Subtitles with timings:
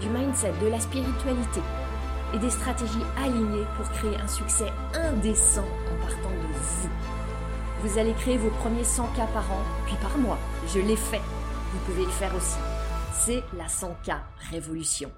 [0.00, 1.60] du mindset, de la spiritualité
[2.34, 6.88] et des stratégies alignées pour créer un succès indécent en partant de vous.
[7.82, 10.38] Vous allez créer vos premiers 100 k par an, puis par mois.
[10.68, 11.20] Je l'ai fait.
[11.72, 12.58] Vous pouvez le faire aussi.
[13.12, 14.18] C'est la 100K
[14.50, 15.10] Révolution.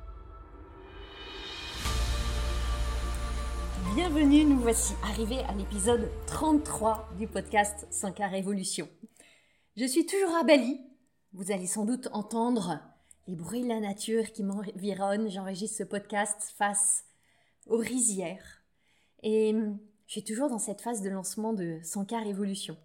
[3.95, 8.89] Bienvenue, nous voici arrivés à l'épisode 33 du podcast 100K Révolution.
[9.77, 10.81] Je suis toujours à Bali.
[11.33, 12.81] Vous allez sans doute entendre
[13.29, 15.31] les bruits de la nature qui m'environnent.
[15.31, 17.05] J'enregistre ce podcast face
[17.67, 18.63] aux rizières.
[19.23, 19.55] Et
[20.07, 22.77] je suis toujours dans cette phase de lancement de 100K Révolution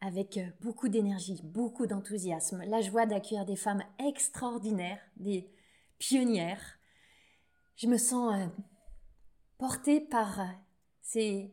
[0.00, 5.48] avec beaucoup d'énergie, beaucoup d'enthousiasme, la joie d'accueillir des femmes extraordinaires, des
[5.98, 6.78] pionnières.
[7.76, 8.46] Je me sens euh,
[9.58, 10.44] portée par euh,
[11.02, 11.52] ces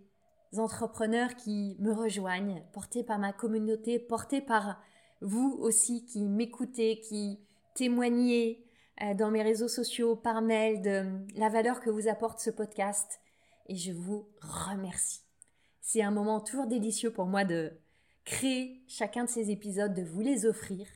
[0.58, 4.82] entrepreneurs qui me rejoignent, portée par ma communauté, portée par
[5.22, 7.40] vous aussi qui m'écoutez, qui
[7.80, 8.62] témoignez
[9.02, 13.22] euh, dans mes réseaux sociaux, par mail, de la valeur que vous apporte ce podcast.
[13.68, 15.22] Et je vous remercie.
[15.80, 17.72] C'est un moment toujours délicieux pour moi de
[18.26, 20.88] créer chacun de ces épisodes, de vous les offrir.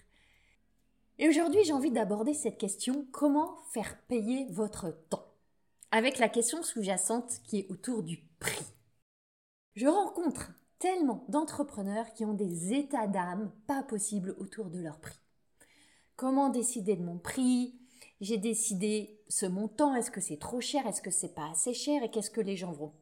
[1.20, 5.26] Et aujourd'hui, j'ai envie d'aborder cette question, comment faire payer votre temps?
[5.92, 8.66] Avec la question sous-jacente qui est autour du prix.
[9.76, 15.23] Je rencontre tellement d'entrepreneurs qui ont des états d'âme pas possibles autour de leur prix.
[16.16, 17.80] Comment décider de mon prix?
[18.22, 22.04] J'ai décidé ce montant, est-ce que c'est trop cher, est-ce que c'est pas assez cher?
[22.04, 22.94] Et qu'est-ce que les gens vont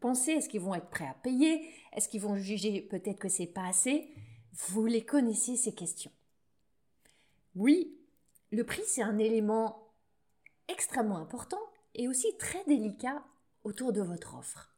[0.00, 3.46] penser, est-ce qu'ils vont être prêts à payer, est-ce qu'ils vont juger peut-être que c'est
[3.46, 4.10] pas assez?
[4.52, 6.10] Vous les connaissez ces questions.
[7.54, 7.96] Oui,
[8.50, 9.92] le prix c'est un élément
[10.68, 11.60] extrêmement important
[11.94, 13.22] et aussi très délicat
[13.62, 14.74] autour de votre offre.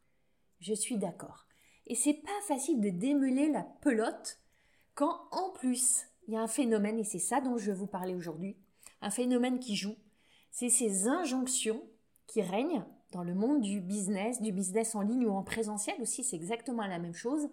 [0.59, 1.45] Je suis d'accord.
[1.87, 4.39] Et c'est pas facile de démêler la pelote
[4.93, 7.87] quand en plus il y a un phénomène, et c'est ça dont je vais vous
[7.87, 8.57] parler aujourd'hui,
[9.01, 9.95] un phénomène qui joue,
[10.51, 11.81] c'est ces injonctions
[12.25, 16.23] qui règnent dans le monde du business, du business en ligne ou en présentiel aussi,
[16.23, 17.47] c'est exactement la même chose.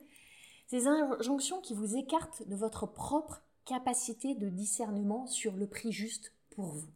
[0.66, 6.32] Ces injonctions qui vous écartent de votre propre capacité de discernement sur le prix juste
[6.50, 6.88] pour vous.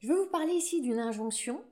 [0.00, 1.62] Je veux vous parler ici d'une injonction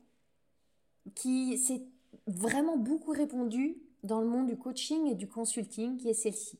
[1.15, 1.83] qui s'est
[2.27, 6.59] vraiment beaucoup répandue dans le monde du coaching et du consulting, qui est celle-ci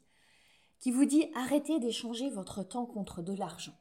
[0.81, 3.75] qui vous dit arrêtez d'échanger votre temps contre de l'argent.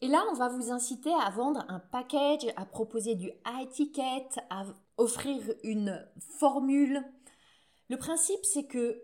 [0.00, 4.26] Et là, on va vous inciter à vendre un package, à proposer du high ticket,
[4.50, 4.64] à
[4.96, 7.04] offrir une formule.
[7.88, 9.00] Le principe, c'est que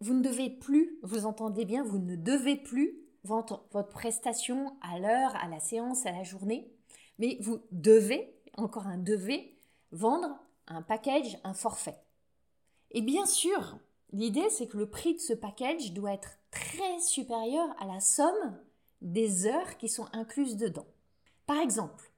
[0.00, 4.98] vous ne devez plus, vous entendez bien, vous ne devez plus vendre votre prestation à
[4.98, 6.72] l'heure, à la séance, à la journée,
[7.18, 9.58] mais vous devez, encore un devez,
[9.90, 10.38] vendre
[10.68, 11.98] un package, un forfait.
[12.92, 13.78] Et bien sûr,
[14.12, 18.58] L'idée, c'est que le prix de ce package doit être très supérieur à la somme
[19.00, 20.86] des heures qui sont incluses dedans.
[21.46, 22.12] Par exemple,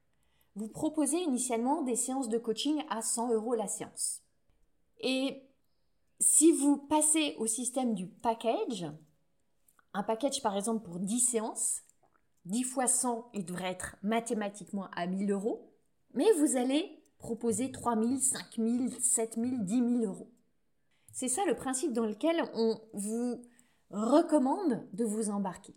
[0.56, 4.22] vous proposez initialement des séances de coaching à 100 euros la séance.
[5.00, 5.42] Et
[6.19, 8.86] si vous passez au système du package,
[9.94, 11.82] un package par exemple pour 10 séances,
[12.47, 15.72] 10 fois 100, il devrait être mathématiquement à 1000 euros,
[16.14, 20.30] mais vous allez proposer 3000, 5000, 7000, 10 000 euros.
[21.12, 23.43] C'est ça le principe dans lequel on vous
[23.91, 25.75] recommande de vous embarquer.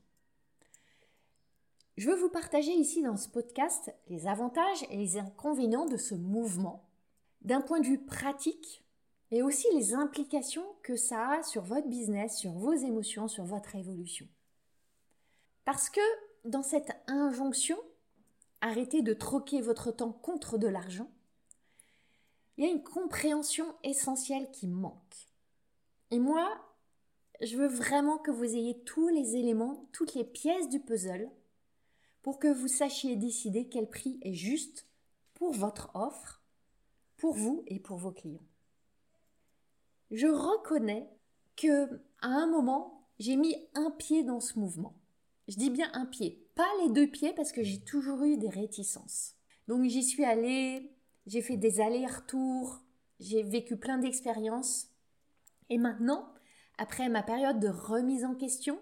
[1.98, 6.16] Je veux vous partager ici dans ce podcast les avantages et les inconvénients de ce
[6.16, 6.90] mouvement,
[7.42, 8.86] d'un point de vue pratique,
[9.32, 13.76] et aussi les implications que ça a sur votre business, sur vos émotions, sur votre
[13.76, 14.28] évolution.
[15.66, 16.02] Parce que
[16.46, 17.78] dans cette injonction,
[18.62, 21.10] arrêtez de troquer votre temps contre de l'argent,
[22.58, 25.25] il y a une compréhension essentielle qui manque.
[26.12, 26.50] Et moi,
[27.42, 31.30] je veux vraiment que vous ayez tous les éléments, toutes les pièces du puzzle
[32.22, 34.88] pour que vous sachiez décider quel prix est juste
[35.36, 36.42] pour votre offre,
[37.18, 38.48] pour vous et pour vos clients.
[40.12, 41.10] Je reconnais
[41.56, 41.86] que
[42.22, 44.96] à un moment, j'ai mis un pied dans ce mouvement.
[45.48, 48.50] Je dis bien un pied, pas les deux pieds parce que j'ai toujours eu des
[48.50, 49.36] réticences.
[49.68, 50.92] Donc j'y suis allée,
[51.28, 52.82] j'ai fait des allers-retours,
[53.20, 54.90] j'ai vécu plein d'expériences.
[55.70, 56.34] Et maintenant,
[56.78, 58.80] après ma période de remise en question,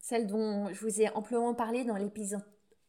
[0.00, 2.44] celle dont je vous ai amplement parlé dans l'épisode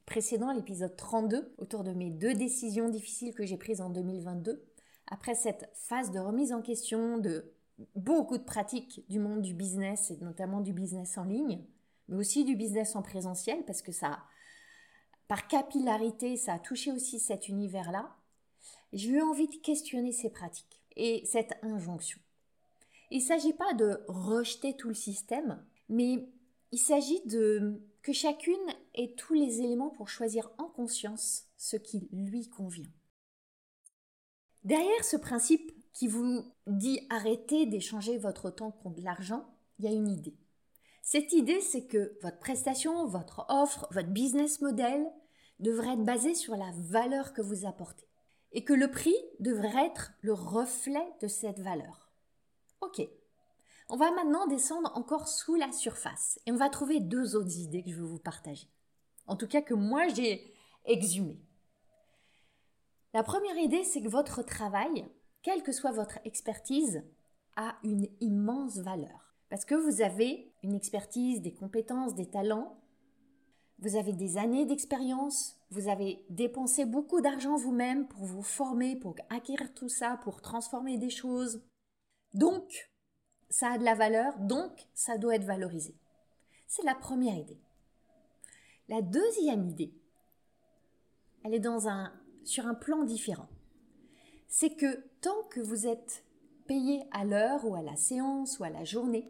[0.05, 4.63] précédent, l'épisode 32, autour de mes deux décisions difficiles que j'ai prises en 2022.
[5.07, 7.53] Après cette phase de remise en question de
[7.95, 11.63] beaucoup de pratiques du monde du business et notamment du business en ligne,
[12.07, 14.19] mais aussi du business en présentiel parce que ça,
[15.27, 18.15] par capillarité, ça a touché aussi cet univers-là.
[18.93, 22.19] J'ai eu envie de questionner ces pratiques et cette injonction.
[23.09, 26.29] Il ne s'agit pas de rejeter tout le système, mais
[26.71, 28.55] il s'agit de que chacune
[28.93, 32.91] ait tous les éléments pour choisir en conscience ce qui lui convient.
[34.63, 39.45] Derrière ce principe qui vous dit arrêtez d'échanger votre temps contre l'argent,
[39.79, 40.37] il y a une idée.
[41.01, 45.05] Cette idée, c'est que votre prestation, votre offre, votre business model
[45.59, 48.07] devrait être basé sur la valeur que vous apportez
[48.51, 52.06] et que le prix devrait être le reflet de cette valeur.
[52.87, 53.05] Ok,
[53.89, 57.83] on va maintenant descendre encore sous la surface et on va trouver deux autres idées
[57.83, 58.69] que je veux vous partager.
[59.25, 60.53] En tout cas que moi j'ai
[60.85, 61.41] exhumées.
[63.13, 65.05] La première idée, c'est que votre travail,
[65.41, 67.03] quelle que soit votre expertise,
[67.57, 69.35] a une immense valeur.
[69.49, 72.79] Parce que vous avez une expertise, des compétences, des talents,
[73.79, 79.15] vous avez des années d'expérience, vous avez dépensé beaucoup d'argent vous-même pour vous former, pour
[79.29, 81.61] acquérir tout ça, pour transformer des choses.
[82.33, 82.91] Donc,
[83.49, 85.95] ça a de la valeur, donc ça doit être valorisé.
[86.67, 87.59] C'est la première idée.
[88.89, 89.93] La deuxième idée,
[91.43, 92.11] elle est dans un,
[92.43, 93.49] sur un plan différent.
[94.47, 96.23] C'est que tant que vous êtes
[96.67, 99.29] payé à l'heure ou à la séance ou à la journée,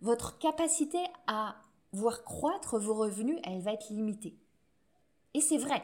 [0.00, 1.56] votre capacité à
[1.92, 4.36] voir croître vos revenus, elle va être limitée.
[5.32, 5.82] Et c'est vrai.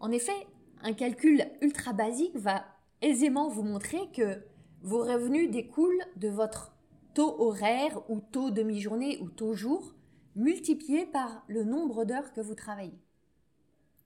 [0.00, 0.46] En effet,
[0.82, 2.64] un calcul ultra basique va
[3.00, 4.42] aisément vous montrer que
[4.84, 6.72] vos revenus découlent de votre
[7.14, 9.94] taux horaire ou taux demi-journée ou taux jour
[10.36, 12.98] multiplié par le nombre d'heures que vous travaillez.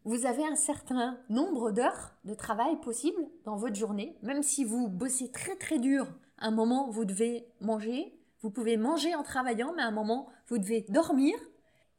[0.04, 4.88] Vous avez un certain nombre d'heures de travail possible dans votre journée, même si vous
[4.88, 6.06] bossez très très dur.
[6.38, 10.28] À un moment, vous devez manger, vous pouvez manger en travaillant, mais à un moment,
[10.46, 11.34] vous devez dormir.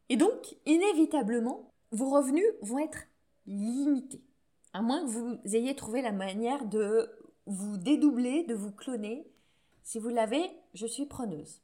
[0.07, 3.07] Et donc, inévitablement, vos revenus vont être
[3.45, 4.23] limités.
[4.71, 7.09] À moins que vous ayez trouvé la manière de
[7.50, 9.30] vous dédoubler, de vous cloner
[9.90, 11.63] si vous l'avez, je suis preneuse.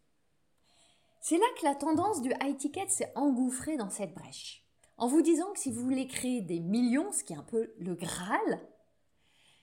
[1.21, 4.65] C'est là que la tendance du high ticket s'est engouffrée dans cette brèche.
[4.97, 7.71] En vous disant que si vous voulez créer des millions, ce qui est un peu
[7.77, 8.61] le Graal,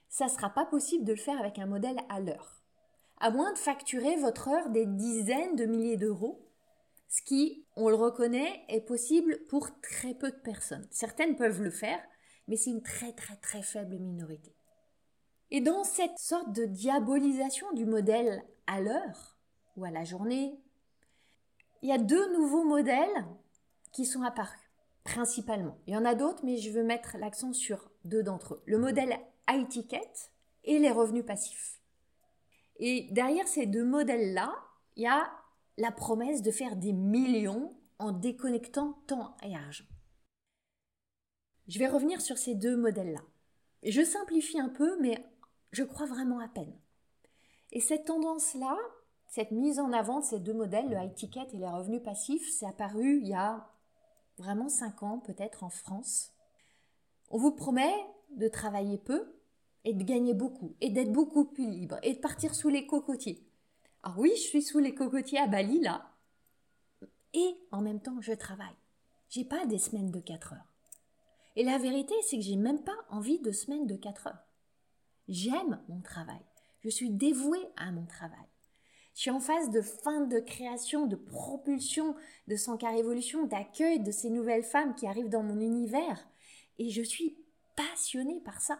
[0.08, 2.62] ça ne sera pas possible de le faire avec un modèle à l'heure.
[3.18, 6.48] À moins de facturer votre heure des dizaines de milliers d'euros,
[7.08, 10.86] ce qui, on le reconnaît, est possible pour très peu de personnes.
[10.92, 12.00] Certaines peuvent le faire,
[12.46, 14.54] mais c'est une très très très faible minorité.
[15.54, 19.36] Et dans cette sorte de diabolisation du modèle à l'heure
[19.76, 20.58] ou à la journée,
[21.82, 23.26] il y a deux nouveaux modèles
[23.92, 24.70] qui sont apparus,
[25.04, 25.76] principalement.
[25.86, 28.62] Il y en a d'autres, mais je veux mettre l'accent sur deux d'entre eux.
[28.64, 29.14] Le modèle
[29.46, 30.30] high ticket
[30.64, 31.82] et les revenus passifs.
[32.78, 34.54] Et derrière ces deux modèles-là,
[34.96, 35.30] il y a
[35.76, 39.84] la promesse de faire des millions en déconnectant temps et argent.
[41.68, 43.20] Je vais revenir sur ces deux modèles-là.
[43.82, 45.22] Je simplifie un peu, mais
[45.72, 46.72] je crois vraiment à peine.
[47.72, 48.76] Et cette tendance-là,
[49.26, 52.48] cette mise en avant de ces deux modèles, le high ticket et les revenus passifs,
[52.52, 53.68] c'est apparu il y a
[54.38, 56.32] vraiment cinq ans peut-être en France.
[57.30, 57.94] On vous promet
[58.36, 59.34] de travailler peu
[59.84, 63.42] et de gagner beaucoup et d'être beaucoup plus libre et de partir sous les cocotiers.
[64.02, 66.10] Ah oui, je suis sous les cocotiers à Bali là.
[67.34, 68.76] Et en même temps, je travaille.
[69.30, 70.74] J'ai pas des semaines de 4 heures.
[71.56, 74.44] Et la vérité, c'est que j'ai même pas envie de semaines de 4 heures.
[75.28, 76.42] J'aime mon travail.
[76.80, 78.46] Je suis dévouée à mon travail.
[79.14, 82.16] Je suis en phase de fin de création, de propulsion
[82.48, 86.26] de Sankar Révolution, d'accueil de ces nouvelles femmes qui arrivent dans mon univers.
[86.78, 87.36] Et je suis
[87.76, 88.78] passionnée par ça.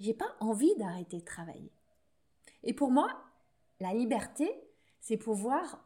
[0.00, 1.72] J'ai pas envie d'arrêter de travailler.
[2.62, 3.08] Et pour moi,
[3.80, 4.50] la liberté,
[5.00, 5.82] c'est pouvoir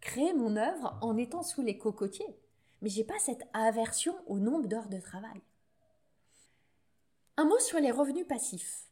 [0.00, 2.38] créer mon œuvre en étant sous les cocotiers.
[2.80, 5.40] Mais j'ai pas cette aversion au nombre d'heures de travail.
[7.40, 8.86] Un mot sur les revenus passifs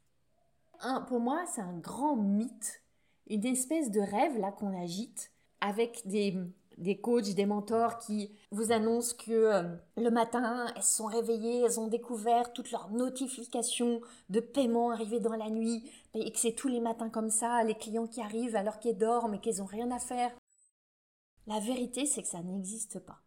[1.07, 2.83] pour moi, c'est un grand mythe,
[3.26, 6.35] une espèce de rêve là qu'on agite avec des,
[6.78, 11.78] des coachs, des mentors qui vous annoncent que euh, le matin, elles sont réveillées, elles
[11.78, 14.00] ont découvert toutes leurs notifications
[14.31, 17.75] de paiement arrivées dans la nuit, et que c'est tous les matins comme ça, les
[17.75, 20.35] clients qui arrivent alors qu'ils dorment et qu'ils n'ont rien à faire.
[21.47, 23.21] La vérité, c'est que ça n'existe pas.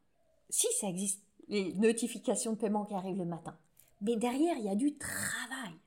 [0.50, 3.56] Si ça existe, les notifications de paiement qui arrivent le matin.
[4.01, 5.81] Mais derrière, il y a du travail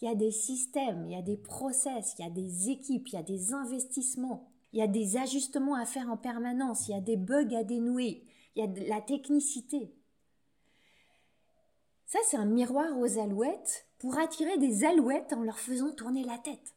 [0.00, 3.08] il y a des systèmes, il y a des process, il y a des équipes,
[3.08, 6.92] il y a des investissements, il y a des ajustements à faire en permanence, il
[6.92, 9.94] y a des bugs à dénouer, il y a de la technicité.
[12.04, 16.38] Ça, c'est un miroir aux alouettes pour attirer des alouettes en leur faisant tourner la
[16.38, 16.74] tête.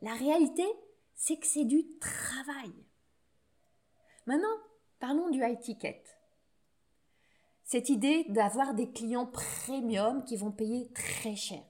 [0.00, 0.64] La réalité,
[1.14, 2.72] c'est que c'est du travail.
[4.26, 4.48] Maintenant,
[4.98, 6.02] parlons du high ticket.
[7.70, 11.62] Cette idée d'avoir des clients premium qui vont payer très cher.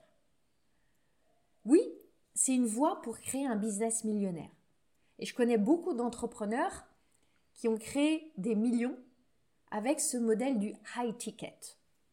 [1.67, 1.83] Oui,
[2.33, 4.49] c'est une voie pour créer un business millionnaire.
[5.19, 6.87] Et je connais beaucoup d'entrepreneurs
[7.53, 8.97] qui ont créé des millions
[9.71, 11.59] avec ce modèle du high ticket,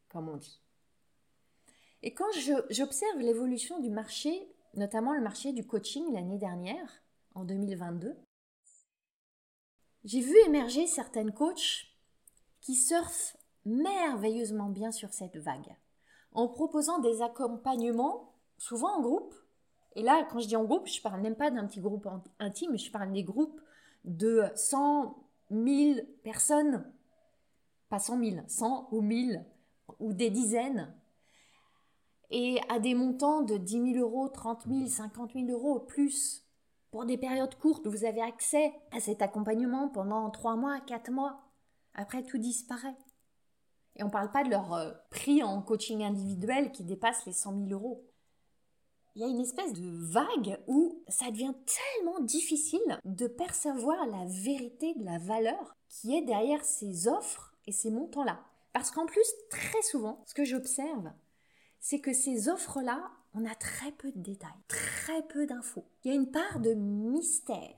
[0.10, 0.62] comme on dit.
[2.04, 2.30] Et quand
[2.70, 7.02] j'observe l'évolution du marché, notamment le marché du coaching l'année dernière,
[7.36, 8.18] en 2022,
[10.04, 11.86] j'ai vu émerger certaines coachs
[12.60, 13.37] qui surfent
[13.68, 15.76] merveilleusement bien sur cette vague,
[16.34, 19.36] en proposant des accompagnements, souvent en groupe.
[19.96, 22.08] Et là, quand je dis en groupe, je parle même pas d'un petit groupe
[22.40, 23.62] intime, je parle des groupes
[24.04, 25.16] de 100,
[25.50, 26.92] 1000 personnes,
[27.90, 29.46] pas 100 000, 100 ou 1000
[30.00, 30.94] ou des dizaines,
[32.30, 36.44] et à des montants de 10 000 euros, 30 000, 50 000 euros plus.
[36.92, 41.42] Pour des périodes courtes, vous avez accès à cet accompagnement pendant 3 mois, 4 mois.
[41.94, 42.96] Après, tout disparaît.
[43.98, 47.34] Et on ne parle pas de leur euh, prix en coaching individuel qui dépasse les
[47.34, 48.06] 100 000 euros.
[49.16, 54.26] Il y a une espèce de vague où ça devient tellement difficile de percevoir la
[54.28, 58.40] vérité de la valeur qui est derrière ces offres et ces montants-là.
[58.74, 61.12] Parce qu'en plus, très souvent, ce que j'observe,
[61.80, 65.86] c'est que ces offres-là, on a très peu de détails, très peu d'infos.
[66.04, 67.74] Il y a une part de mystère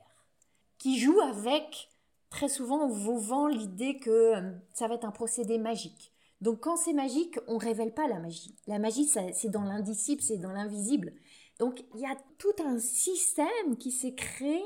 [0.76, 1.88] qui joue avec
[2.28, 6.09] très souvent on vous vend l'idée que euh, ça va être un procédé magique.
[6.40, 8.56] Donc quand c'est magique, on révèle pas la magie.
[8.66, 11.12] La magie, c'est dans l'indicible, c'est dans l'invisible.
[11.58, 14.62] Donc il y a tout un système qui s'est créé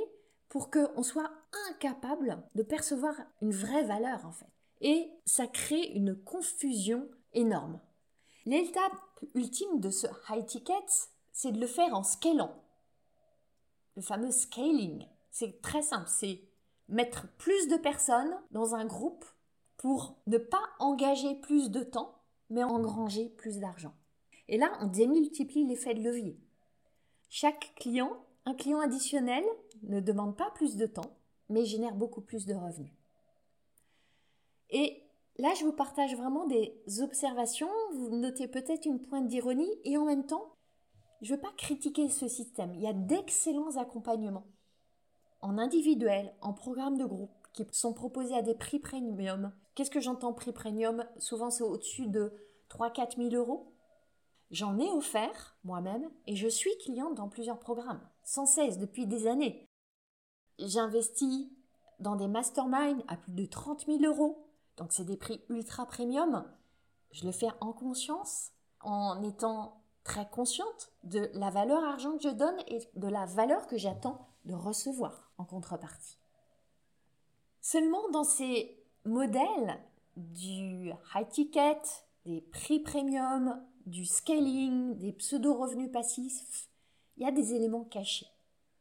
[0.49, 1.33] pour qu'on soit
[1.69, 4.47] incapable de percevoir une vraie valeur en fait.
[4.81, 7.81] Et ça crée une confusion énorme.
[8.47, 8.93] L'étape
[9.35, 10.75] ultime de ce high ticket,
[11.33, 12.63] c'est de le faire en scalant.
[13.97, 15.09] Le fameux scaling.
[15.31, 16.41] C'est très simple, c'est
[16.89, 19.25] mettre plus de personnes dans un groupe
[19.85, 22.15] pour ne pas engager plus de temps,
[22.49, 23.93] mais engranger plus d'argent.
[24.49, 26.41] Et là, on démultiplie l'effet de levier.
[27.29, 29.45] Chaque client, un client additionnel,
[29.83, 31.19] ne demande pas plus de temps,
[31.51, 32.95] mais génère beaucoup plus de revenus.
[34.71, 35.03] Et
[35.37, 40.07] là, je vous partage vraiment des observations, vous notez peut-être une pointe d'ironie, et en
[40.07, 40.57] même temps,
[41.21, 42.73] je ne veux pas critiquer ce système.
[42.75, 44.47] Il y a d'excellents accompagnements
[45.43, 49.53] en individuel, en programme de groupe, qui sont proposés à des prix premium.
[49.75, 51.07] Qu'est-ce que j'entends prix premium?
[51.19, 52.33] Souvent, c'est au-dessus de
[52.69, 53.73] 3-4 000 euros.
[54.51, 59.27] J'en ai offert moi-même et je suis cliente dans plusieurs programmes, sans cesse, depuis des
[59.27, 59.67] années.
[60.59, 61.49] J'investis
[62.01, 64.47] dans des masterminds à plus de 30 000 euros,
[64.77, 66.45] donc c'est des prix ultra premium.
[67.13, 72.35] Je le fais en conscience, en étant très consciente de la valeur argent que je
[72.35, 76.19] donne et de la valeur que j'attends de recevoir en contrepartie.
[77.67, 79.81] Seulement dans ces modèles
[80.19, 81.81] du high ticket,
[82.27, 86.69] des prix premium, du scaling, des pseudo-revenus passifs,
[87.17, 88.27] il y a des éléments cachés.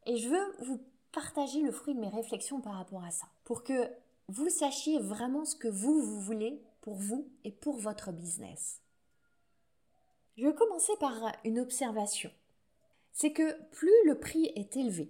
[0.06, 0.82] Et je veux vous
[1.13, 3.90] partager le fruit de mes réflexions par rapport à ça, pour que
[4.28, 8.82] vous sachiez vraiment ce que vous, vous voulez pour vous et pour votre business.
[10.36, 11.13] Je vais commencer par
[11.46, 12.32] une observation.
[13.13, 15.10] C'est que plus le prix est élevé,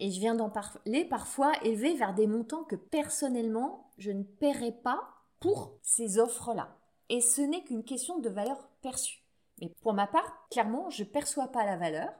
[0.00, 4.72] et je viens d'en parler parfois élevé vers des montants que personnellement je ne paierai
[4.72, 5.08] pas
[5.40, 6.76] pour ces offres-là.
[7.08, 9.22] Et ce n'est qu'une question de valeur perçue.
[9.60, 12.10] Mais pour ma part, clairement, je ne perçois pas la valeur,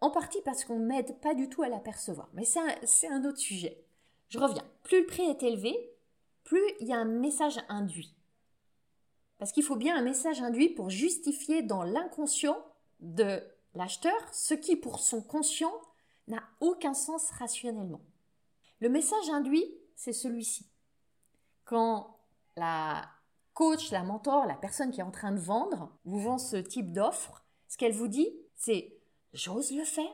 [0.00, 2.28] en partie parce qu'on ne m'aide pas du tout à la percevoir.
[2.34, 2.60] Mais c'est
[3.08, 3.84] un, un autre sujet.
[4.28, 4.64] Je reviens.
[4.84, 5.74] Plus le prix est élevé,
[6.44, 8.14] plus il y a un message induit.
[9.38, 12.58] Parce qu'il faut bien un message induit pour justifier dans l'inconscient
[13.00, 13.42] de
[13.74, 15.72] l'acheteur ce qui, pour son conscient,
[16.28, 18.00] n'a aucun sens rationnellement.
[18.80, 19.66] Le message induit,
[19.96, 20.70] c'est celui-ci.
[21.64, 22.18] Quand
[22.56, 23.08] la
[23.54, 26.92] coach, la mentor, la personne qui est en train de vendre vous vend ce type
[26.92, 28.96] d'offre, ce qu'elle vous dit, c'est
[29.32, 30.04] j'ose le faire,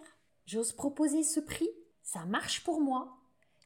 [0.47, 1.69] j'ose proposer ce prix,
[2.03, 3.19] ça marche pour moi,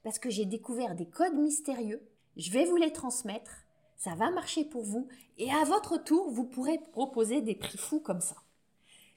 [0.02, 3.52] parce que j'ai découvert des codes mystérieux, je vais vous les transmettre,
[3.96, 8.00] ça va marcher pour vous, et à votre tour, vous pourrez proposer des prix fous
[8.00, 8.36] comme ça.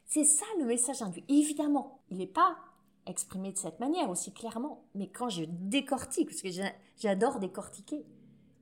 [0.05, 1.23] C'est ça le message induit.
[1.29, 2.57] évidemment, il n'est pas
[3.05, 4.83] exprimé de cette manière aussi clairement.
[4.95, 6.49] Mais quand je décortique, parce que
[6.97, 8.05] j'adore décortiquer,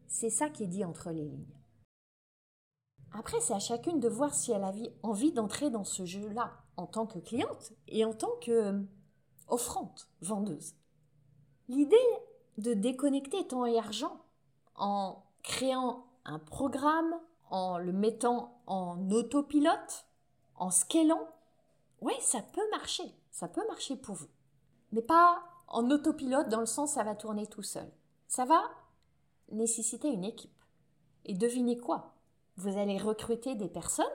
[0.07, 1.59] c'est ça qui est dit entre les lignes.
[3.11, 6.85] Après, c'est à chacune de voir si elle a envie d'entrer dans ce jeu-là en
[6.85, 8.81] tant que cliente et en tant que euh,
[9.47, 10.75] offrante, vendeuse.
[11.67, 11.97] L'idée
[12.57, 14.21] de déconnecter temps et argent
[14.75, 17.15] en créant un programme,
[17.49, 20.05] en le mettant en autopilote,
[20.55, 21.27] en scalant,
[22.01, 23.11] oui, ça peut marcher.
[23.39, 24.27] Ça peut marcher pour vous.
[24.91, 27.89] Mais pas en autopilote dans le sens ça va tourner tout seul.
[28.27, 28.61] Ça va
[29.49, 30.61] nécessiter une équipe.
[31.23, 32.15] Et devinez quoi?
[32.57, 34.05] Vous allez recruter des personnes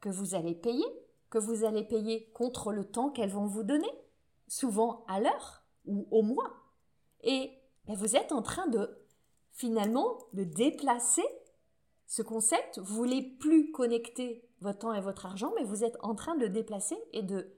[0.00, 0.84] que vous allez payer,
[1.30, 3.92] que vous allez payer contre le temps qu'elles vont vous donner,
[4.48, 6.52] souvent à l'heure ou au mois.
[7.22, 7.52] Et
[7.84, 9.06] ben, vous êtes en train de
[9.52, 11.22] finalement de déplacer
[12.08, 12.80] ce concept.
[12.80, 16.48] Vous voulez plus connecter votre temps et votre argent, mais vous êtes en train de
[16.48, 17.55] déplacer et de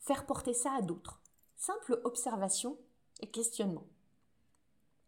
[0.00, 1.20] faire porter ça à d'autres.
[1.56, 2.78] Simple observation
[3.20, 3.86] et questionnement.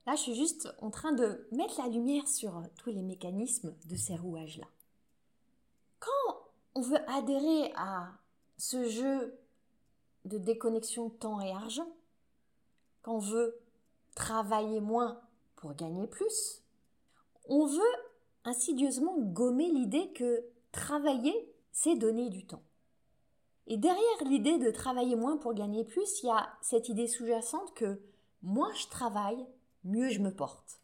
[0.07, 3.97] Là, je suis juste en train de mettre la lumière sur tous les mécanismes de
[3.97, 4.67] ces rouages-là.
[5.99, 8.09] Quand on veut adhérer à
[8.57, 9.39] ce jeu
[10.25, 11.89] de déconnexion temps et argent,
[13.03, 13.61] quand on veut
[14.15, 15.21] travailler moins
[15.57, 16.63] pour gagner plus,
[17.45, 17.97] on veut
[18.45, 22.63] insidieusement gommer l'idée que travailler, c'est donner du temps.
[23.71, 27.73] Et derrière l'idée de travailler moins pour gagner plus, il y a cette idée sous-jacente
[27.75, 28.03] que
[28.43, 29.47] moins je travaille,
[29.85, 30.81] mieux je me porte.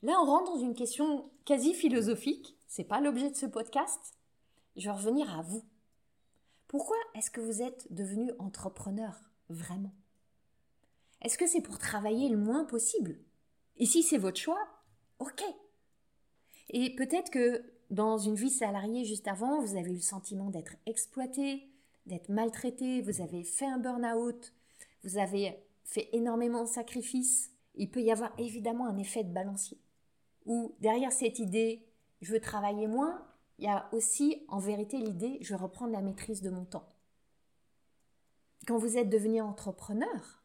[0.00, 2.56] Là, on rentre dans une question quasi philosophique.
[2.66, 4.14] C'est pas l'objet de ce podcast.
[4.74, 5.66] Je vais revenir à vous.
[6.66, 9.20] Pourquoi est-ce que vous êtes devenu entrepreneur
[9.50, 9.92] vraiment?
[11.20, 13.18] Est-ce que c'est pour travailler le moins possible?
[13.76, 14.66] Et si c'est votre choix,
[15.18, 15.44] ok.
[16.70, 20.72] Et peut-être que dans une vie salariée juste avant, vous avez eu le sentiment d'être
[20.86, 21.68] exploité,
[22.06, 24.52] d'être maltraité, vous avez fait un burn-out,
[25.04, 27.50] vous avez fait énormément de sacrifices.
[27.74, 29.78] Il peut y avoir évidemment un effet de balancier.
[30.46, 31.86] Ou derrière cette idée,
[32.20, 33.26] je veux travailler moins,
[33.58, 36.88] il y a aussi en vérité l'idée, je vais reprendre la maîtrise de mon temps.
[38.66, 40.42] Quand vous êtes devenu entrepreneur,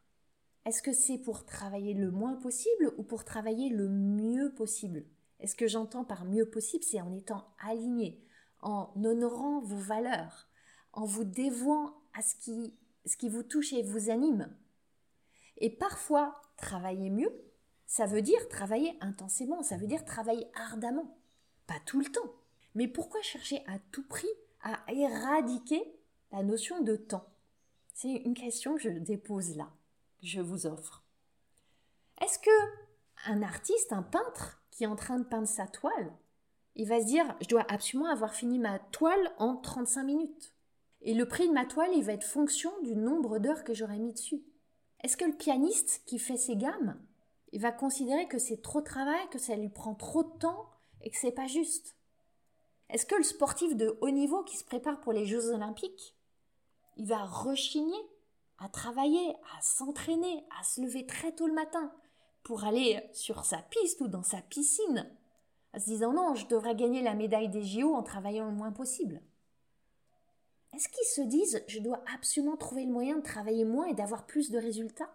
[0.66, 5.06] est-ce que c'est pour travailler le moins possible ou pour travailler le mieux possible?
[5.40, 8.22] Est ce que j'entends par mieux possible, c'est en étant aligné,
[8.62, 10.48] en honorant vos valeurs,
[10.98, 12.74] en vous dévouant à ce qui,
[13.06, 14.52] ce qui vous touche et vous anime.
[15.58, 17.32] Et parfois, travailler mieux,
[17.86, 21.16] ça veut dire travailler intensément, ça veut dire travailler ardemment.
[21.68, 22.34] Pas tout le temps.
[22.74, 24.28] Mais pourquoi chercher à tout prix
[24.64, 25.84] à éradiquer
[26.32, 27.30] la notion de temps?
[27.94, 29.70] C'est une question que je dépose là,
[30.20, 31.04] que je vous offre.
[32.22, 36.12] Est-ce que un artiste, un peintre, qui est en train de peindre sa toile,
[36.76, 40.57] il va se dire je dois absolument avoir fini ma toile en 35 minutes?
[41.08, 43.98] Et le prix de ma toile, il va être fonction du nombre d'heures que j'aurai
[43.98, 44.44] mis dessus.
[45.02, 47.00] Est-ce que le pianiste qui fait ses gammes,
[47.54, 50.70] il va considérer que c'est trop de travail, que ça lui prend trop de temps
[51.00, 51.96] et que c'est pas juste?
[52.90, 56.14] Est-ce que le sportif de haut niveau qui se prépare pour les Jeux Olympiques,
[56.98, 58.10] il va rechigner
[58.58, 61.94] à travailler, à s'entraîner, à se lever très tôt le matin,
[62.44, 65.10] pour aller sur sa piste ou dans sa piscine,
[65.74, 68.74] en se disant non, je devrais gagner la médaille des JO en travaillant le moins
[68.74, 69.22] possible.
[70.78, 74.28] Est-ce qu'ils se disent je dois absolument trouver le moyen de travailler moins et d'avoir
[74.28, 75.12] plus de résultats?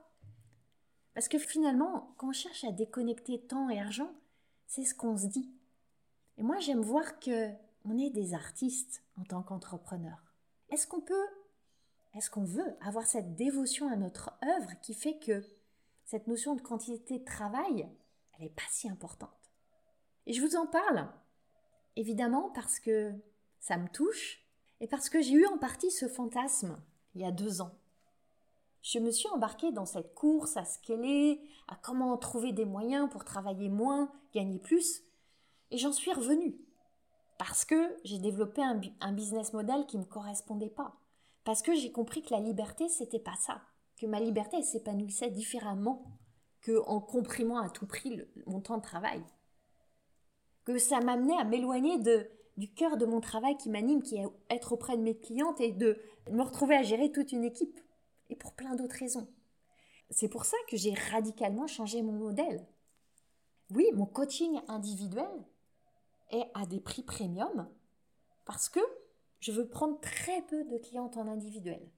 [1.15, 4.13] Parce que finalement, quand on cherche à déconnecter temps et argent,
[4.67, 5.55] c'est ce qu'on se dit.
[6.37, 7.49] Et moi, j'aime voir que
[7.85, 10.35] on est des artistes en tant qu'entrepreneurs.
[10.69, 11.29] Est-ce qu'on peut,
[12.15, 15.45] est-ce qu'on veut avoir cette dévotion à notre œuvre qui fait que
[16.05, 17.89] cette notion de quantité de travail,
[18.33, 19.53] elle n'est pas si importante?
[20.27, 21.09] Et je vous en parle,
[21.95, 23.13] évidemment, parce que
[23.61, 24.42] ça me touche
[24.83, 26.77] et parce que j'ai eu en partie ce fantasme
[27.15, 27.71] il y a deux ans.
[28.83, 33.25] Je me suis embarquée dans cette course à scaler, à comment trouver des moyens pour
[33.25, 35.03] travailler moins, gagner plus,
[35.71, 36.57] et j'en suis revenue.
[37.39, 40.97] Parce que j'ai développé un, business model qui ne me correspondait pas.
[41.45, 43.63] Parce que j'ai compris que la liberté, c'était pas ça
[44.01, 46.05] que ma liberté s'épanouissait différemment
[46.61, 49.23] que en comprimant à tout prix mon temps de travail.
[50.65, 54.27] Que ça m'amenait à m'éloigner de, du cœur de mon travail qui m'anime, qui est
[54.51, 55.99] être auprès de mes clientes et de
[56.31, 57.81] me retrouver à gérer toute une équipe.
[58.31, 59.29] Et pour plein d'autres raisons.
[60.11, 62.67] C'est pour ça que j'ai radicalement changé mon modèle.
[63.71, 65.31] Oui, mon coaching individuel
[66.31, 67.69] est à des prix premium
[68.45, 68.81] parce que
[69.41, 71.91] je veux prendre très peu de clientes en individuel.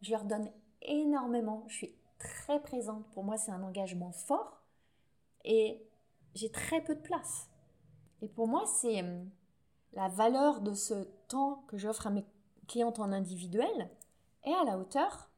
[0.00, 0.50] Je leur donne
[0.82, 1.64] énormément.
[1.68, 3.06] Je suis très présente.
[3.10, 4.62] Pour moi, c'est un engagement fort.
[5.44, 5.86] Et
[6.34, 7.49] j'ai très peu de place.
[8.22, 9.28] Et pour moi, c'est hum,
[9.92, 12.24] la valeur de ce temps que j'offre à mes
[12.68, 13.90] clientes en individuel
[14.44, 15.30] est à la hauteur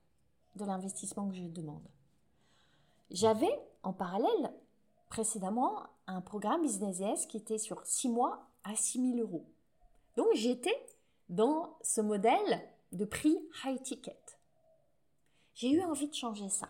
[0.57, 1.87] de l'investissement que je demande.
[3.11, 4.53] J'avais en parallèle
[5.09, 9.47] précédemment un programme Business qui était sur 6 mois à 6 000 euros.
[10.17, 10.87] Donc j'étais
[11.29, 14.19] dans ce modèle de prix high ticket.
[15.55, 16.69] J'ai eu envie de changer ça.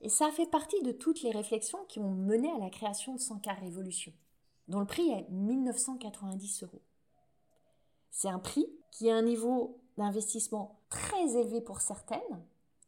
[0.00, 3.20] Et ça fait partie de toutes les réflexions qui ont mené à la création de
[3.20, 4.12] 100K Révolution.
[4.68, 6.82] Dont le prix est 1990 euros.
[8.10, 12.20] C'est un prix qui a un niveau d'investissement très élevé pour certaines,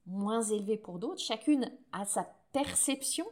[0.07, 1.23] moins élevé pour d'autres.
[1.23, 3.27] Chacune a sa perception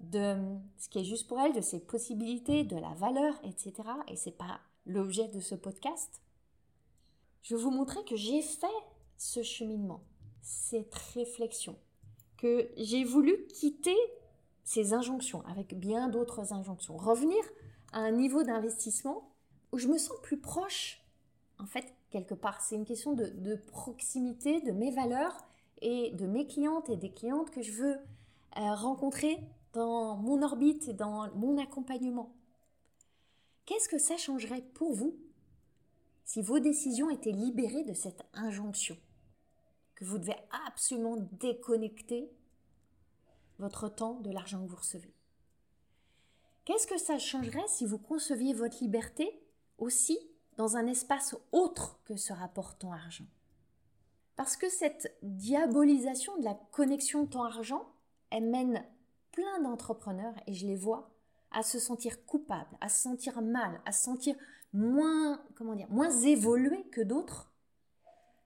[0.00, 0.36] de
[0.78, 3.72] ce qui est juste pour elle, de ses possibilités, de la valeur, etc.
[4.08, 6.22] Et c'est pas l'objet de ce podcast.
[7.42, 8.66] Je vais vous montrer que j'ai fait
[9.16, 10.02] ce cheminement,
[10.42, 11.78] cette réflexion,
[12.36, 13.96] que j'ai voulu quitter
[14.70, 17.42] ces injonctions avec bien d'autres injonctions, revenir
[17.92, 19.28] à un niveau d'investissement
[19.72, 21.04] où je me sens plus proche,
[21.58, 22.60] en fait, quelque part.
[22.60, 25.36] C'est une question de, proximité de mes valeurs
[25.82, 29.40] et de mes clientes et des clientes que je veux euh, rencontrer
[29.72, 32.32] dans mon orbite et dans mon accompagnement.
[33.66, 35.16] Qu'est-ce que ça changerait pour vous
[36.24, 38.96] si vos décisions étaient libérées de cette injonction
[39.96, 42.30] que vous devez absolument déconnecter
[43.60, 45.14] votre temps de l'argent que vous recevez.
[46.64, 49.42] Qu'est-ce que ça changerait si vous conceviez votre liberté
[49.78, 50.18] aussi
[50.56, 53.26] dans un espace autre que ce rapport temps-argent
[54.36, 57.86] Parce que cette diabolisation de la connexion temps-argent,
[58.30, 58.84] elle mène
[59.32, 61.10] plein d'entrepreneurs, et je les vois,
[61.50, 64.36] à se sentir coupables, à se sentir mal, à se sentir
[64.72, 67.52] moins, comment dire, moins évolués que d'autres,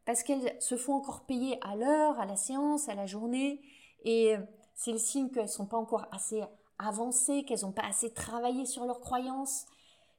[0.04, 3.62] parce qu'elles se font encore payer à l'heure, à la séance, à la journée,
[4.04, 4.36] et
[4.74, 6.42] c'est le signe qu'elles ne sont pas encore assez
[6.78, 9.66] avancées, qu'elles n'ont pas assez travaillé sur leurs croyances,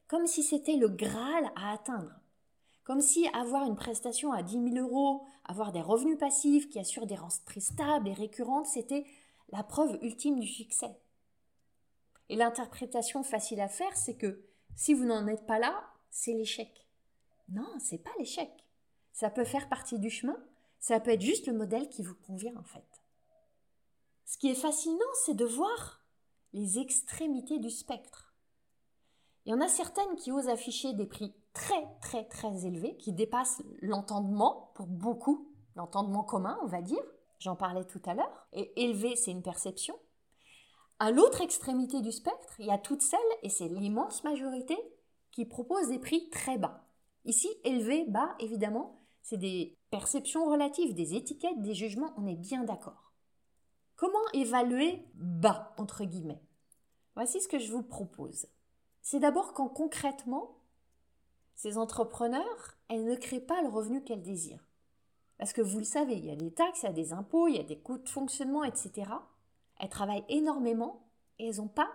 [0.08, 2.12] comme si c'était le Graal à atteindre.
[2.84, 7.06] Comme si avoir une prestation à 10 000 euros, avoir des revenus passifs qui assurent
[7.06, 9.04] des rentrées stables et récurrentes, c'était
[9.50, 10.96] la preuve ultime du succès.
[12.28, 14.40] Et l'interprétation facile à faire, c'est que
[14.74, 16.86] si vous n'en êtes pas là, c'est l'échec.
[17.48, 18.50] Non, c'est pas l'échec.
[19.12, 20.36] Ça peut faire partie du chemin,
[20.78, 22.95] ça peut être juste le modèle qui vous convient en fait.
[24.26, 26.04] Ce qui est fascinant, c'est de voir
[26.52, 28.34] les extrémités du spectre.
[29.44, 33.12] Il y en a certaines qui osent afficher des prix très très très élevés, qui
[33.12, 37.02] dépassent l'entendement pour beaucoup, l'entendement commun on va dire,
[37.38, 39.94] j'en parlais tout à l'heure, et élevé, c'est une perception.
[40.98, 44.76] À l'autre extrémité du spectre, il y a toutes celles, et c'est l'immense majorité,
[45.30, 46.84] qui proposent des prix très bas.
[47.24, 52.64] Ici, élevé, bas, évidemment, c'est des perceptions relatives, des étiquettes, des jugements, on est bien
[52.64, 53.05] d'accord.
[53.96, 56.42] Comment évaluer bas, entre guillemets?
[57.14, 58.46] Voici ce que je vous propose.
[59.00, 60.58] C'est d'abord quand concrètement,
[61.54, 64.68] ces entrepreneurs, elles ne créent pas le revenu qu'elles désirent.
[65.38, 67.48] Parce que vous le savez, il y a des taxes, il y a des impôts,
[67.48, 69.10] il y a des coûts de fonctionnement, etc.
[69.78, 71.90] Elles travaillent énormément et elles n'ont pas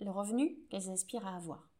[0.00, 1.70] le revenu qu'elles aspirent à avoir.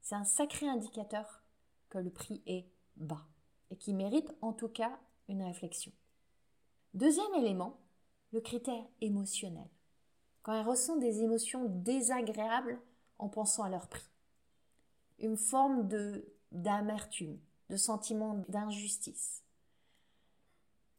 [0.00, 1.44] C'est un sacré indicateur
[1.88, 2.66] que le prix est
[2.96, 3.26] bas
[3.70, 5.92] et qui mérite en tout cas une réflexion.
[6.94, 7.78] Deuxième élément,
[8.32, 9.68] le critère émotionnel.
[10.42, 12.80] Quand elles ressentent des émotions désagréables
[13.18, 14.08] en pensant à leur prix.
[15.18, 17.38] Une forme de d'amertume,
[17.70, 19.42] de sentiment d'injustice,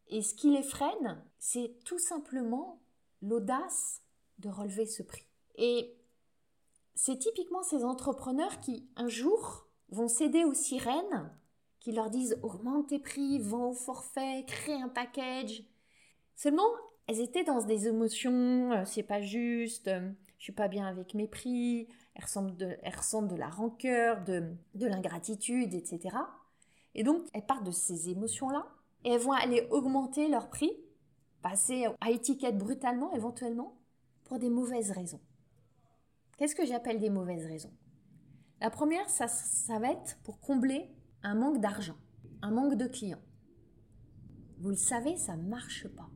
[0.08, 2.80] et ce qui les freine, c'est tout simplement
[3.22, 4.04] l'audace
[4.40, 5.26] de relever ce prix.
[5.56, 5.96] Et
[6.96, 11.36] c'est typiquement ces entrepreneurs qui, un jour, vont céder aux sirènes
[11.80, 15.64] qui leur disent augmente tes prix, vends au forfait, crée un package.
[16.36, 16.70] Seulement,
[17.08, 21.14] elles étaient dans des émotions, euh, c'est pas juste, euh, je suis pas bien avec
[21.14, 26.18] mes prix, elles ressentent de, de la rancœur, de, de l'ingratitude, etc.
[26.96, 28.68] Et donc, elles partent de ces émotions-là
[29.04, 30.72] et elles vont aller augmenter leur prix,
[31.42, 33.78] passer à étiquette brutalement éventuellement,
[34.24, 35.20] pour des mauvaises raisons.
[36.38, 37.74] Qu'est-ce que j'appelle des mauvaises raisons?
[38.62, 40.90] La première, ça, ça va être pour combler
[41.22, 41.98] un manque d'argent,
[42.42, 43.22] un manque de clients.
[44.60, 46.10] Vous le savez, ça ne marche pas.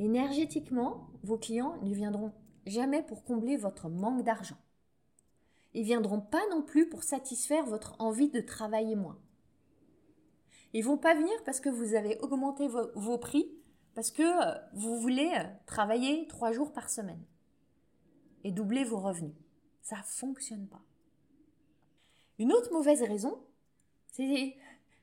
[0.00, 2.32] Énergétiquement, vos clients ne viendront
[2.64, 4.56] jamais pour combler votre manque d'argent.
[5.74, 9.20] Ils viendront pas non plus pour satisfaire votre envie de travailler moins.
[10.72, 13.52] Ils vont pas venir parce que vous avez augmenté vos, prix,
[13.94, 17.22] parce que euh, vous voulez euh, travailler trois jours par semaine
[18.42, 19.34] et doubler vos revenus.
[19.82, 20.80] Ça fonctionne pas.
[22.38, 23.38] Une autre mauvaise raison,
[24.12, 24.56] c'est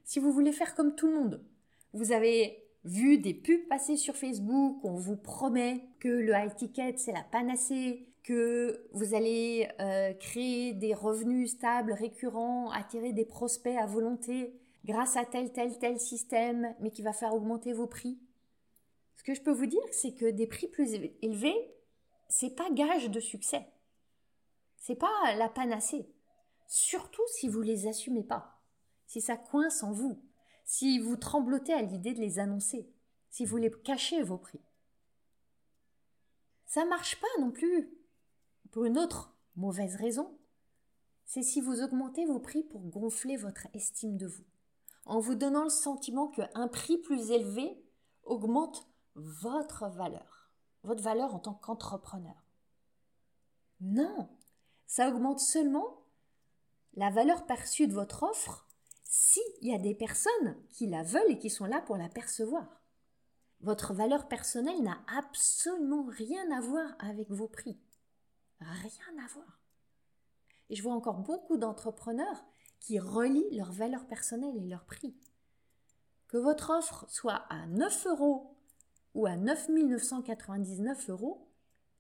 [0.06, 1.46] si vous voulez faire comme tout le monde.
[1.94, 6.96] Vous avez vu des pubs passer sur Facebook, on vous promet que le high ticket
[6.98, 13.78] c'est la panacée, que vous allez euh, créer des revenus stables, récurrents, attirer des prospects
[13.78, 14.54] à volonté,
[14.86, 18.18] grâce à tel, tel, tel système, mais qui va faire augmenter vos prix.
[19.16, 21.74] Ce que je peux vous dire, c'est que des prix plus élevés,
[22.30, 23.66] c'est pas gage de succès.
[24.78, 26.08] C'est pas la panacée.
[26.68, 28.62] Surtout si vous les assumez pas.
[29.06, 30.22] Si ça coince en vous.
[30.68, 32.92] Si vous tremblotez à l'idée de les annoncer.
[33.30, 34.60] Si vous les cachez vos prix.
[36.66, 37.90] Ça marche pas non plus.
[38.72, 40.38] Pour une autre mauvaise raison,
[41.24, 44.44] c'est si vous augmentez vos prix pour gonfler votre estime de vous,
[45.06, 47.82] en vous donnant le sentiment qu'un prix plus élevé
[48.26, 50.52] augmente votre valeur,
[50.84, 52.44] votre valeur en tant qu'entrepreneur.
[53.80, 54.30] Non,
[54.86, 56.04] ça augmente seulement
[56.96, 58.67] la valeur perçue de votre offre
[59.10, 62.82] s'il y a des personnes qui la veulent et qui sont là pour la percevoir.
[63.62, 67.80] Votre valeur personnelle n'a absolument rien à voir avec vos prix.
[68.60, 69.60] Rien à voir.
[70.70, 72.44] Et je vois encore beaucoup d'entrepreneurs
[72.80, 75.16] qui relient leur valeur personnelle et leur prix.
[76.28, 78.58] Que votre offre soit à 9 euros
[79.14, 81.48] ou à 9 999 euros,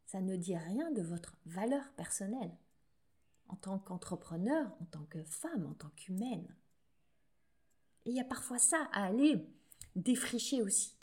[0.05, 2.55] ça ne dit rien de votre valeur personnelle
[3.49, 6.53] en tant qu'entrepreneur, en tant que femme, en tant qu'humaine.
[8.07, 9.45] Il y a parfois ça à aller
[9.97, 10.95] défricher aussi.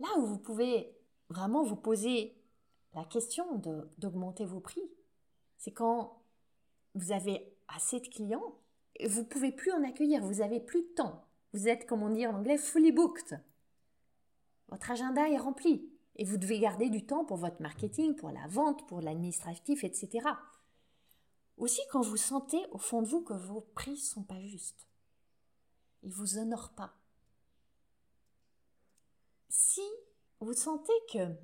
[0.00, 0.96] Là où vous pouvez
[1.28, 2.34] vraiment vous poser
[2.94, 3.60] la question
[3.98, 4.80] d'augmenter vos prix,
[5.58, 6.22] c'est quand
[6.94, 8.56] vous avez assez de clients
[8.96, 11.26] et vous pouvez plus en accueillir, vous n'avez plus de temps.
[11.52, 13.38] Vous êtes, comme on dit en anglais, fully booked.
[14.68, 15.86] Votre agenda est rempli
[16.16, 20.26] et vous devez garder du temps pour votre marketing, pour la vente, pour l'administratif, etc.
[21.58, 24.88] Aussi quand vous sentez au fond de vous que vos prix sont pas justes.
[26.04, 26.94] Ils vous honorent pas.
[29.48, 29.82] Si
[30.40, 31.34] vous sentez que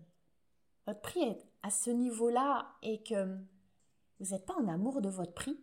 [0.87, 3.39] votre prix est à ce niveau-là et que
[4.19, 5.59] vous n'êtes pas en amour de votre prix,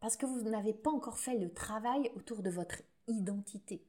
[0.00, 3.86] parce que vous n'avez pas encore fait le travail autour de votre identité.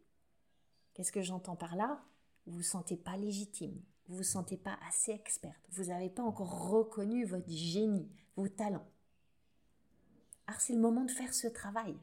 [0.94, 2.04] Qu'est-ce que j'entends par là?
[2.46, 6.10] Vous ne vous sentez pas légitime, vous ne vous sentez pas assez experte, vous n'avez
[6.10, 8.88] pas encore reconnu votre génie, vos talents.
[10.48, 11.98] Alors c'est le moment de faire ce travail.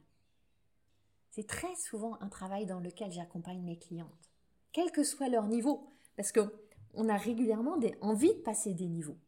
[1.38, 4.32] C'est très souvent un travail dans lequel j'accompagne mes clientes,
[4.72, 9.20] quel que soit leur niveau, parce qu'on a régulièrement des, envie de passer des niveaux.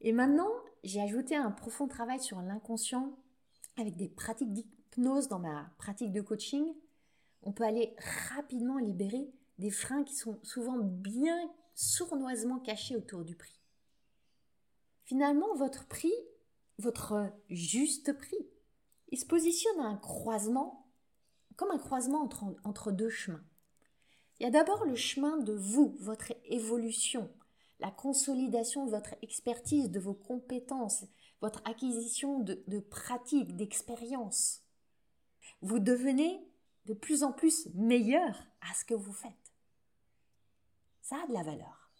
[0.00, 0.48] Et maintenant,
[0.84, 3.14] j'ai ajouté un profond travail sur l'inconscient
[3.76, 6.64] avec des pratiques d'hypnose dans ma pratique de coaching.
[7.42, 7.94] On peut aller
[8.30, 13.60] rapidement libérer des freins qui sont souvent bien sournoisement cachés autour du prix.
[15.04, 16.14] Finalement, votre prix,
[16.78, 18.48] votre juste prix,
[19.12, 20.88] il se positionne à un croisement,
[21.56, 23.44] comme un croisement entre, entre deux chemins.
[24.40, 27.30] Il y a d'abord le chemin de vous, votre évolution,
[27.78, 31.04] la consolidation de votre expertise, de vos compétences,
[31.42, 34.62] votre acquisition de, de pratiques, d'expériences.
[35.60, 36.40] Vous devenez
[36.86, 39.32] de plus en plus meilleur à ce que vous faites.
[41.02, 41.90] Ça a de la valeur.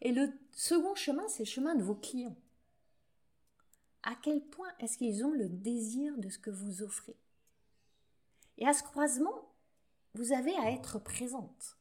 [0.00, 2.36] Et le second chemin, c'est le chemin de vos clients.
[4.06, 7.18] À quel point est-ce qu'ils ont le désir de ce que vous offrez?
[8.56, 9.52] Et à ce croisement,
[10.14, 11.76] vous avez à être présente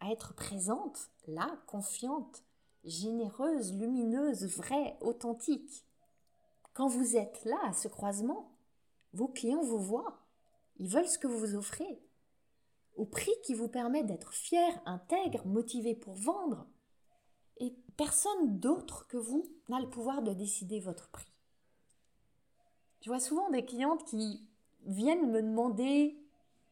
[0.00, 2.42] à être présente, là, confiante,
[2.84, 5.86] généreuse, lumineuse, vraie, authentique.
[6.72, 8.56] Quand vous êtes là, à ce croisement,
[9.12, 10.18] vos clients vous voient.
[10.76, 12.02] Ils veulent ce que vous offrez.
[12.96, 16.66] Au prix qui vous permet d'être fier, intègre, motivé pour vendre.
[17.58, 21.29] Et personne d'autre que vous n'a le pouvoir de décider votre prix.
[23.00, 24.44] Je vois souvent des clientes qui
[24.86, 26.16] viennent me demander,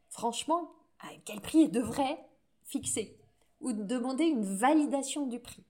[0.09, 2.19] franchement, à quel prix devrait
[2.65, 3.19] fixer
[3.61, 5.65] ou de demander une validation du prix.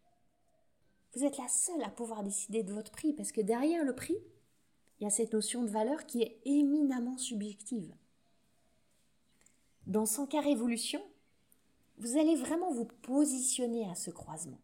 [1.14, 4.18] Vous êtes la seule à pouvoir décider de votre prix parce que derrière le prix,
[4.99, 7.94] il y a cette notion de valeur qui est éminemment subjective.
[9.87, 11.01] Dans 100 révolution,
[11.99, 14.61] vous allez vraiment vous positionner à ce croisement.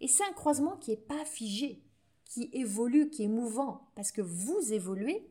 [0.00, 1.82] Et c'est un croisement qui n'est pas figé,
[2.28, 5.26] qui évolue, qui est mouvant, parce que vous évoluez,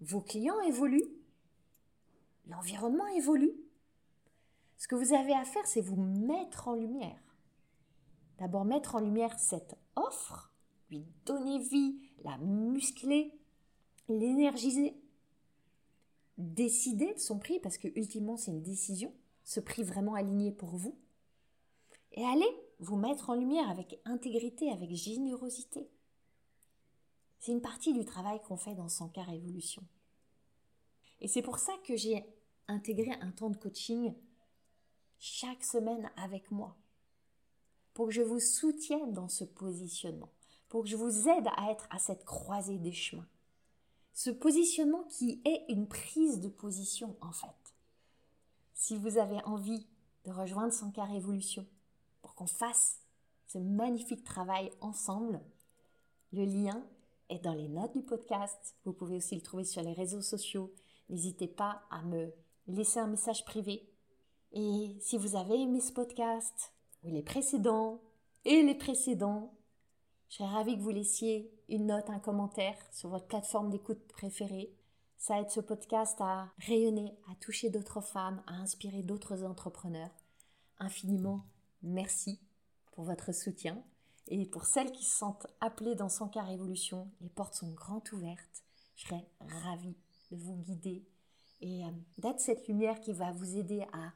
[0.00, 1.12] vos clients évoluent,
[2.46, 3.54] l'environnement évolue,
[4.78, 7.20] ce que vous avez à faire, c'est vous mettre en lumière.
[8.38, 10.52] D'abord mettre en lumière cette offre,
[10.90, 13.38] lui donner vie, la muscler,
[14.08, 14.96] l'énergiser,
[16.38, 19.12] décider de son prix, parce que ultimement c'est une décision,
[19.44, 20.96] ce prix vraiment aligné pour vous,
[22.12, 25.90] et allez vous mettre en lumière avec intégrité, avec générosité.
[27.38, 29.26] C'est une partie du travail qu'on fait dans 100 cas.
[31.20, 32.24] Et c'est pour ça que j'ai
[32.66, 34.14] intégré un temps de coaching
[35.18, 36.76] chaque semaine avec moi,
[37.94, 40.30] pour que je vous soutienne dans ce positionnement,
[40.68, 43.28] pour que je vous aide à être à cette croisée des chemins.
[44.12, 47.74] Ce positionnement qui est une prise de position en fait.
[48.74, 49.86] Si vous avez envie
[50.24, 51.66] de rejoindre son cas Révolution
[52.20, 53.00] pour qu'on fasse
[53.46, 55.40] ce magnifique travail ensemble,
[56.32, 56.84] le lien
[57.28, 58.76] est dans les notes du podcast.
[58.84, 60.72] Vous pouvez aussi le trouver sur les réseaux sociaux.
[61.08, 62.32] N'hésitez pas à me
[62.66, 63.88] laisser un message privé
[64.52, 68.00] et si vous avez aimé ce podcast, ou les précédents,
[68.44, 69.54] et les précédents,
[70.30, 74.76] Je serais ravie que vous laissiez une note, un commentaire sur votre plateforme d'écoute préférée.
[75.16, 80.14] Ça aide ce podcast à rayonner, à toucher d'autres femmes, à inspirer d'autres entrepreneurs.
[80.78, 81.46] Infiniment
[81.82, 82.42] merci
[82.92, 83.82] pour votre soutien.
[84.28, 88.12] Et pour celles qui se sentent appelées dans son cas Révolution, les portes sont grandes
[88.12, 88.62] ouvertes.
[88.94, 89.26] Je serais
[89.64, 89.96] ravie
[90.30, 91.06] de vous guider
[91.60, 94.12] et euh, d'être cette lumière qui va vous aider à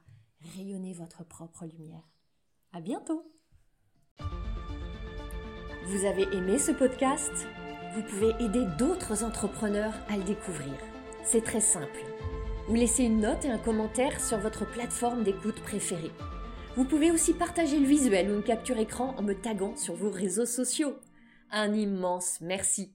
[0.54, 2.02] rayonner votre propre lumière.
[2.72, 3.24] À bientôt!
[5.86, 7.32] Vous avez aimé ce podcast?
[7.94, 10.74] Vous pouvez aider d'autres entrepreneurs à le découvrir.
[11.24, 12.00] C'est très simple.
[12.68, 16.12] Vous laissez une note et un commentaire sur votre plateforme d'écoute préférée.
[16.74, 20.10] Vous pouvez aussi partager le visuel ou une capture écran en me taguant sur vos
[20.10, 20.96] réseaux sociaux.
[21.50, 22.94] Un immense merci.